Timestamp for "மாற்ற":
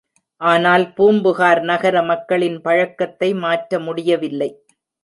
3.43-3.79